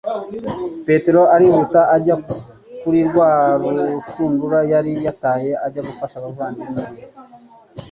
Petero 0.85 1.21
arihuta 1.35 1.79
ajya 1.95 2.15
kuri 2.79 2.99
rwa 3.09 3.29
rushundura 3.61 4.59
yari 4.71 4.93
yataye 5.05 5.51
ajya 5.65 5.81
gufasha 5.87 6.15
abavandimwe 6.17 6.81
be 6.93 7.01